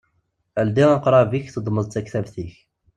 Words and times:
Ldi 0.67 0.85
aqṛab-ik, 0.95 1.45
teddmeḍ-d 1.49 1.91
taktubt-ik! 1.93 2.53